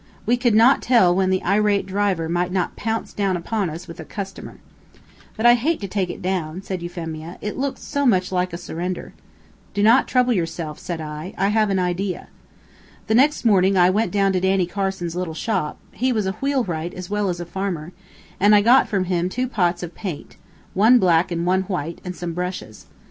We 0.25 0.35
could 0.35 0.55
not 0.55 0.81
tell 0.81 1.13
when 1.13 1.29
the 1.29 1.43
irate 1.43 1.85
driver 1.85 2.27
might 2.27 2.51
not 2.51 2.75
pounce 2.75 3.13
down 3.13 3.37
upon 3.37 3.69
us 3.69 3.87
with 3.87 3.99
a 3.99 4.03
customer. 4.03 4.57
"But 5.37 5.45
I 5.45 5.53
hate 5.53 5.79
to 5.81 5.87
take 5.87 6.09
it 6.09 6.23
down," 6.23 6.63
said 6.63 6.81
Euphemia; 6.81 7.37
"it 7.39 7.55
looks 7.55 7.83
so 7.83 8.03
much 8.07 8.31
like 8.31 8.51
a 8.51 8.57
surrender." 8.57 9.13
"Do 9.75 9.83
not 9.83 10.07
trouble 10.07 10.33
yourself," 10.33 10.79
said 10.79 11.01
I. 11.01 11.35
"I 11.37 11.49
have 11.49 11.69
an 11.69 11.77
idea." 11.77 12.29
The 13.05 13.13
next 13.13 13.45
morning 13.45 13.77
I 13.77 13.91
went 13.91 14.11
down 14.11 14.33
to 14.33 14.39
Danny 14.39 14.65
Carson's 14.65 15.15
little 15.15 15.35
shop, 15.35 15.77
he 15.91 16.11
was 16.11 16.25
a 16.25 16.31
wheelwright 16.41 16.95
as 16.95 17.11
well 17.11 17.29
as 17.29 17.39
a 17.39 17.45
farmer, 17.45 17.91
and 18.39 18.55
I 18.55 18.61
got 18.61 18.89
from 18.89 19.03
him 19.03 19.29
two 19.29 19.47
pots 19.47 19.83
of 19.83 19.93
paint 19.93 20.35
one 20.73 20.97
black 20.97 21.29
and 21.31 21.45
one 21.45 21.61
white 21.69 22.01
and 22.03 22.15
some 22.15 22.33
brushes. 22.33 22.87